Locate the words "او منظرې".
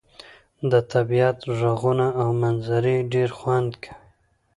2.21-2.97